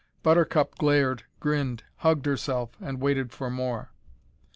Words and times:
Buttercup 0.23 0.79
glared, 0.79 1.25
grinned, 1.39 1.83
hugged 1.97 2.25
herself, 2.25 2.75
and 2.81 2.99
waited 2.99 3.31
for 3.31 3.51
more. 3.51 3.91